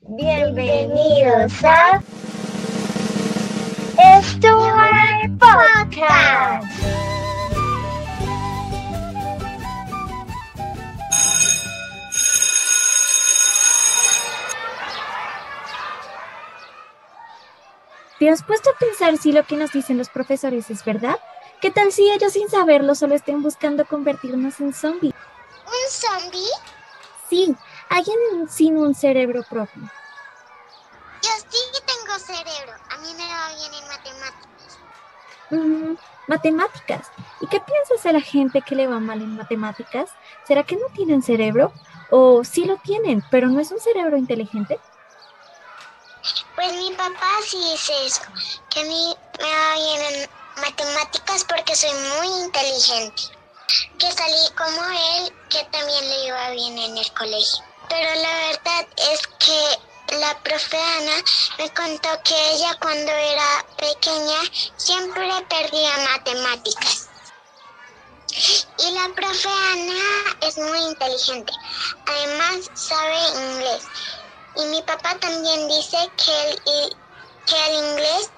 Bienvenidos 0.00 1.52
a 1.64 2.00
Stuart 4.22 5.38
Podcast. 5.38 6.66
¿Te 18.20 18.30
has 18.30 18.42
puesto 18.44 18.70
a 18.70 18.78
pensar 18.78 19.16
si 19.18 19.32
lo 19.32 19.44
que 19.44 19.56
nos 19.56 19.72
dicen 19.72 19.98
los 19.98 20.08
profesores 20.08 20.70
es 20.70 20.84
verdad? 20.84 21.18
¿Qué 21.60 21.72
tal 21.72 21.90
si 21.90 22.08
ellos 22.08 22.32
sin 22.34 22.48
saberlo 22.48 22.94
solo 22.94 23.16
estén 23.16 23.42
buscando 23.42 23.84
convertirnos 23.84 24.60
en 24.60 24.72
zombies? 24.72 25.14
¿Un 25.66 25.90
zombie? 25.90 26.48
Sí, 27.28 27.54
alguien 27.90 28.48
sin 28.48 28.76
un 28.76 28.94
cerebro 28.94 29.42
propio. 29.42 29.82
Yo 31.22 31.30
sí 31.50 31.58
tengo 31.86 32.18
cerebro. 32.18 32.72
A 32.90 32.96
mí 32.98 33.14
me 33.14 33.26
va 33.26 33.48
bien 33.54 33.74
en 33.74 33.88
matemáticas. 33.88 34.78
Mm, 35.50 35.94
matemáticas. 36.26 37.10
¿Y 37.40 37.46
qué 37.46 37.60
piensas 37.60 38.02
de 38.02 38.12
la 38.12 38.20
gente 38.20 38.62
que 38.62 38.74
le 38.74 38.86
va 38.86 39.00
mal 39.00 39.20
en 39.20 39.36
matemáticas? 39.36 40.10
¿Será 40.46 40.62
que 40.62 40.76
no 40.76 40.86
tienen 40.94 41.22
cerebro? 41.22 41.72
¿O 42.10 42.44
sí 42.44 42.64
lo 42.64 42.76
tienen, 42.76 43.24
pero 43.30 43.48
no 43.48 43.60
es 43.60 43.70
un 43.70 43.80
cerebro 43.80 44.16
inteligente? 44.16 44.78
Pues 46.54 46.72
mi 46.72 46.90
papá 46.92 47.30
sí 47.46 47.58
dice 47.70 47.92
eso, 48.04 48.22
que 48.70 48.80
a 48.80 48.84
mí 48.84 49.14
me 49.38 49.44
va 49.44 49.74
bien 49.74 50.14
en 50.14 50.30
matemáticas 50.60 51.44
porque 51.44 51.74
soy 51.74 51.92
muy 51.92 52.44
inteligente. 52.44 53.22
Que 53.98 54.10
salí 54.10 54.54
como 54.56 54.82
él, 54.82 55.32
también 55.88 56.10
le 56.10 56.26
iba 56.26 56.50
bien 56.50 56.78
en 56.78 56.98
el 56.98 57.12
colegio. 57.14 57.64
Pero 57.88 58.14
la 58.20 58.34
verdad 58.48 58.88
es 59.10 59.20
que 59.38 60.16
la 60.18 60.38
profe 60.42 60.76
Ana 60.76 61.24
me 61.58 61.72
contó 61.72 62.08
que 62.24 62.50
ella 62.52 62.76
cuando 62.78 63.10
era 63.10 63.66
pequeña 63.78 64.38
siempre 64.76 65.30
perdía 65.48 65.96
matemáticas. 66.12 67.08
Y 68.78 68.90
la 68.92 69.08
profe 69.14 69.48
Ana 69.48 70.36
es 70.42 70.58
muy 70.58 70.78
inteligente. 70.78 71.52
Además 72.06 72.70
sabe 72.74 73.18
inglés. 73.28 73.84
Y 74.56 74.64
mi 74.66 74.82
papá 74.82 75.18
también 75.18 75.68
dice 75.68 75.96
que 76.16 76.50
el, 76.50 76.96
que 77.46 77.66
el 77.66 77.74
inglés 77.76 78.30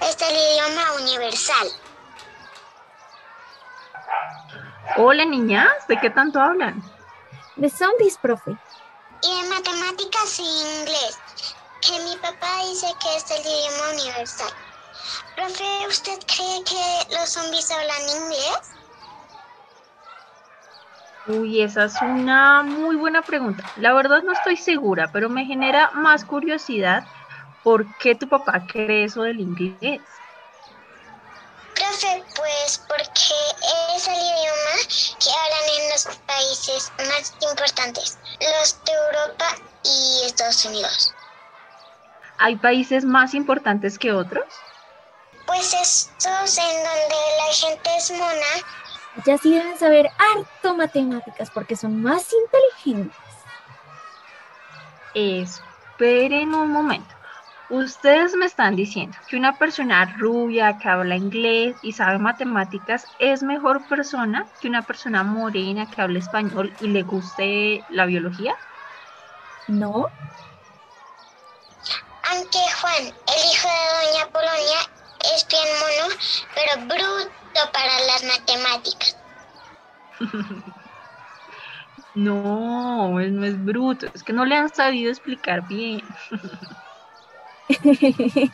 es 0.00 0.16
el 0.22 0.36
idioma 0.36 0.92
universal. 0.94 1.85
Hola 4.94 5.24
niñas, 5.24 5.68
¿de 5.88 5.98
qué 5.98 6.10
tanto 6.10 6.40
hablan? 6.40 6.82
De 7.56 7.68
zombies, 7.68 8.18
profe. 8.18 8.56
Y 9.22 9.42
de 9.42 9.48
matemáticas 9.48 10.38
y 10.38 10.42
inglés, 10.42 11.22
que 11.80 12.00
mi 12.04 12.16
papá 12.18 12.64
dice 12.68 12.86
que 13.00 13.16
es 13.16 13.30
el 13.30 13.40
idioma 13.40 13.90
universal. 13.92 14.52
Profe, 15.34 15.88
¿usted 15.88 16.18
cree 16.26 16.64
que 16.64 17.14
los 17.14 17.28
zombies 17.30 17.70
hablan 17.70 18.08
inglés? 18.22 18.76
Uy, 21.26 21.60
esa 21.60 21.84
es 21.86 22.00
una 22.00 22.62
muy 22.62 22.94
buena 22.96 23.22
pregunta. 23.22 23.64
La 23.76 23.92
verdad 23.92 24.22
no 24.22 24.32
estoy 24.32 24.56
segura, 24.56 25.10
pero 25.12 25.28
me 25.28 25.44
genera 25.44 25.90
más 25.92 26.24
curiosidad 26.24 27.02
por 27.62 27.86
qué 27.96 28.14
tu 28.14 28.28
papá 28.28 28.64
cree 28.66 29.04
eso 29.04 29.22
del 29.22 29.40
inglés. 29.40 30.00
Profe, 31.74 32.24
pues 32.36 32.78
porque 32.88 33.35
los 36.04 36.16
países 36.18 36.92
más 36.98 37.32
importantes, 37.40 38.18
los 38.38 38.84
de 38.84 38.92
Europa 38.92 39.46
y 39.82 40.26
Estados 40.26 40.64
Unidos. 40.66 41.14
¿Hay 42.38 42.56
países 42.56 43.04
más 43.04 43.32
importantes 43.32 43.98
que 43.98 44.12
otros? 44.12 44.44
Pues 45.46 45.72
estos 45.72 46.58
en 46.58 46.84
donde 46.84 47.16
la 47.38 47.52
gente 47.54 47.96
es 47.96 48.10
mona 48.10 49.24
Ya 49.24 49.38
sí 49.38 49.54
deben 49.54 49.78
saber 49.78 50.10
harto 50.18 50.76
matemáticas 50.76 51.50
porque 51.50 51.76
son 51.76 52.02
más 52.02 52.26
inteligentes. 52.32 53.16
Esperen 55.14 56.54
un 56.54 56.70
momento. 56.70 57.15
Ustedes 57.68 58.34
me 58.36 58.46
están 58.46 58.76
diciendo 58.76 59.18
que 59.26 59.36
una 59.36 59.56
persona 59.58 60.04
rubia 60.18 60.78
que 60.78 60.88
habla 60.88 61.16
inglés 61.16 61.78
y 61.80 61.92
sabe 61.92 62.18
matemáticas 62.18 63.08
es 63.18 63.42
mejor 63.42 63.86
persona 63.88 64.48
que 64.60 64.68
una 64.68 64.84
persona 64.86 65.22
morena 65.24 65.88
que 65.88 66.00
habla 66.00 66.18
español 66.18 66.74
y 66.78 66.88
le 66.88 67.02
guste 67.02 67.84
la 67.88 68.06
biología. 68.06 68.56
¿No? 69.68 70.12
Aunque 72.30 72.58
Juan, 72.80 73.04
el 73.06 73.40
hijo 73.50 73.68
de 73.68 74.08
Doña 74.10 74.30
Polonia, 74.32 74.80
es 75.34 75.46
bien 75.48 75.68
mono, 75.80 76.14
pero 76.54 76.86
bruto 76.86 77.72
para 77.72 78.00
las 78.06 78.22
matemáticas. 78.24 79.16
No, 82.14 83.20
él 83.20 83.34
no 83.36 83.44
es 83.46 83.62
bruto, 83.62 84.06
es 84.14 84.24
que 84.24 84.32
no 84.32 84.44
le 84.44 84.56
han 84.56 84.72
sabido 84.74 85.10
explicar 85.10 85.62
bien. 85.62 86.08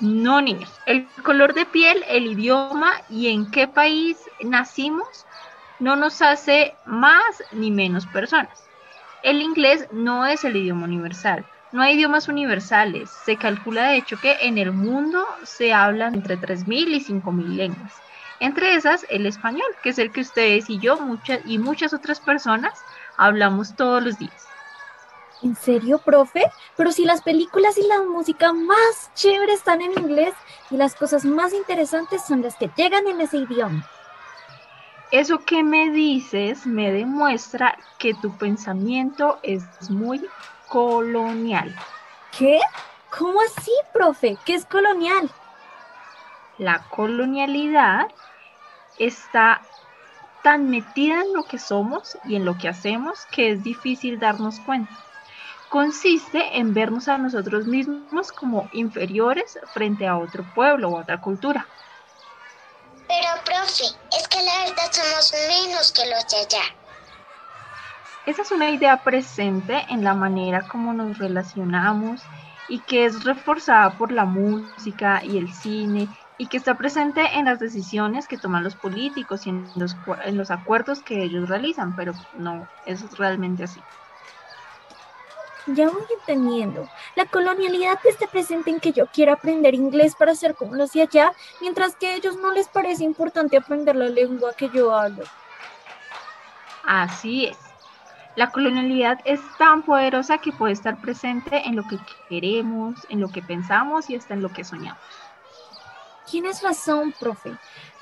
No, 0.00 0.40
niños, 0.40 0.70
el 0.86 1.08
color 1.24 1.54
de 1.54 1.66
piel, 1.66 2.04
el 2.08 2.28
idioma 2.28 2.92
y 3.08 3.28
en 3.28 3.50
qué 3.50 3.66
país 3.66 4.16
nacimos 4.40 5.26
no 5.80 5.96
nos 5.96 6.22
hace 6.22 6.74
más 6.86 7.42
ni 7.52 7.72
menos 7.72 8.06
personas. 8.06 8.70
El 9.22 9.42
inglés 9.42 9.88
no 9.90 10.24
es 10.24 10.44
el 10.44 10.56
idioma 10.56 10.84
universal. 10.84 11.44
No 11.72 11.82
hay 11.82 11.96
idiomas 11.96 12.28
universales. 12.28 13.10
Se 13.24 13.36
calcula 13.36 13.88
de 13.88 13.96
hecho 13.96 14.18
que 14.20 14.36
en 14.42 14.58
el 14.58 14.72
mundo 14.72 15.24
se 15.42 15.72
hablan 15.72 16.14
entre 16.14 16.36
3.000 16.36 16.94
y 16.94 17.00
5.000 17.00 17.56
lenguas. 17.56 17.92
Entre 18.40 18.74
esas, 18.76 19.04
el 19.10 19.26
español, 19.26 19.68
que 19.82 19.90
es 19.90 19.98
el 19.98 20.12
que 20.12 20.20
ustedes 20.20 20.70
y 20.70 20.78
yo 20.78 20.96
y 21.44 21.58
muchas 21.58 21.92
otras 21.92 22.20
personas 22.20 22.72
hablamos 23.16 23.74
todos 23.74 24.02
los 24.02 24.16
días. 24.16 24.57
¿En 25.42 25.54
serio, 25.54 25.98
profe? 25.98 26.50
Pero 26.76 26.90
si 26.90 27.04
las 27.04 27.22
películas 27.22 27.78
y 27.78 27.86
la 27.86 28.02
música 28.02 28.52
más 28.52 29.10
chévere 29.14 29.52
están 29.52 29.82
en 29.82 29.92
inglés 29.92 30.34
y 30.70 30.76
las 30.76 30.94
cosas 30.94 31.24
más 31.24 31.52
interesantes 31.52 32.24
son 32.26 32.42
las 32.42 32.56
que 32.56 32.70
llegan 32.76 33.06
en 33.06 33.20
ese 33.20 33.38
idioma. 33.38 33.88
Eso 35.10 35.38
que 35.38 35.62
me 35.62 35.90
dices 35.90 36.66
me 36.66 36.92
demuestra 36.92 37.78
que 37.98 38.14
tu 38.14 38.36
pensamiento 38.36 39.38
es 39.42 39.62
muy 39.90 40.28
colonial. 40.68 41.74
¿Qué? 42.36 42.60
¿Cómo 43.16 43.40
así, 43.40 43.72
profe? 43.92 44.36
¿Qué 44.44 44.54
es 44.54 44.66
colonial? 44.66 45.30
La 46.58 46.82
colonialidad 46.90 48.08
está 48.98 49.62
tan 50.42 50.68
metida 50.68 51.22
en 51.22 51.32
lo 51.32 51.44
que 51.44 51.58
somos 51.58 52.18
y 52.24 52.34
en 52.36 52.44
lo 52.44 52.58
que 52.58 52.68
hacemos 52.68 53.26
que 53.30 53.52
es 53.52 53.62
difícil 53.62 54.18
darnos 54.18 54.60
cuenta. 54.60 54.92
Consiste 55.68 56.58
en 56.58 56.72
vernos 56.72 57.08
a 57.08 57.18
nosotros 57.18 57.66
mismos 57.66 58.32
como 58.32 58.68
inferiores 58.72 59.58
frente 59.72 60.06
a 60.06 60.18
otro 60.18 60.46
pueblo 60.46 60.88
o 60.90 61.00
otra 61.00 61.20
cultura. 61.20 61.70
Pero, 63.06 63.44
profe, 63.44 63.84
es 64.18 64.28
que 64.28 64.42
la 64.42 64.64
verdad 64.64 64.90
somos 64.92 65.32
menos 65.48 65.92
que 65.92 66.08
los 66.10 66.26
de 66.28 66.36
allá. 66.38 66.64
Esa 68.24 68.42
es 68.42 68.52
una 68.52 68.70
idea 68.70 69.02
presente 69.02 69.84
en 69.88 70.04
la 70.04 70.14
manera 70.14 70.66
como 70.66 70.92
nos 70.92 71.18
relacionamos 71.18 72.28
y 72.66 72.84
que 72.84 73.06
es 73.06 73.24
reforzada 73.24 73.96
por 73.96 74.12
la 74.12 74.26
música 74.26 75.24
y 75.24 75.38
el 75.38 75.52
cine 75.54 76.08
y 76.36 76.48
que 76.48 76.58
está 76.58 76.76
presente 76.76 77.22
en 77.38 77.46
las 77.46 77.58
decisiones 77.58 78.28
que 78.28 78.38
toman 78.38 78.64
los 78.64 78.76
políticos 78.76 79.46
y 79.46 79.50
en 79.50 79.72
los, 79.76 79.96
en 80.24 80.36
los 80.36 80.50
acuerdos 80.50 81.02
que 81.02 81.22
ellos 81.24 81.48
realizan, 81.48 81.94
pero 81.94 82.14
no, 82.32 82.70
eso 82.84 83.06
es 83.06 83.16
realmente 83.16 83.64
así. 83.64 83.86
Ya 85.74 85.90
voy 85.90 86.02
entendiendo. 86.18 86.88
La 87.14 87.26
colonialidad 87.26 87.98
está 88.04 88.26
presente 88.26 88.70
en 88.70 88.80
que 88.80 88.92
yo 88.92 89.06
quiero 89.06 89.34
aprender 89.34 89.74
inglés 89.74 90.14
para 90.14 90.34
ser 90.34 90.54
como 90.54 90.74
los 90.74 90.92
de 90.92 91.02
allá, 91.02 91.32
mientras 91.60 91.94
que 91.94 92.06
a 92.06 92.14
ellos 92.14 92.36
no 92.36 92.52
les 92.52 92.68
parece 92.68 93.04
importante 93.04 93.56
aprender 93.56 93.94
la 93.94 94.08
lengua 94.08 94.54
que 94.54 94.70
yo 94.70 94.94
hablo. 94.94 95.24
Así 96.84 97.46
es. 97.46 97.58
La 98.34 98.50
colonialidad 98.50 99.18
es 99.24 99.40
tan 99.58 99.82
poderosa 99.82 100.38
que 100.38 100.52
puede 100.52 100.72
estar 100.72 101.00
presente 101.00 101.66
en 101.66 101.76
lo 101.76 101.82
que 101.82 101.98
queremos, 102.30 102.94
en 103.10 103.20
lo 103.20 103.28
que 103.28 103.42
pensamos 103.42 104.08
y 104.08 104.16
hasta 104.16 104.32
en 104.32 104.42
lo 104.42 104.50
que 104.50 104.64
soñamos. 104.64 105.02
Tienes 106.30 106.62
razón, 106.62 107.12
profe. 107.18 107.52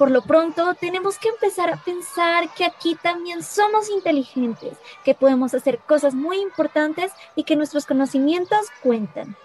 Por 0.00 0.10
lo 0.10 0.22
pronto, 0.22 0.74
tenemos 0.80 1.18
que 1.18 1.28
empezar 1.28 1.70
a 1.70 1.76
pensar 1.76 2.48
que 2.54 2.64
aquí 2.64 2.94
también 2.94 3.42
somos 3.42 3.90
inteligentes, 3.90 4.78
que 5.04 5.14
podemos 5.14 5.52
hacer 5.52 5.78
cosas 5.80 6.14
muy 6.14 6.38
importantes 6.40 7.12
y 7.36 7.44
que 7.44 7.54
nuestros 7.54 7.84
conocimientos 7.84 8.68
cuentan. 8.82 9.36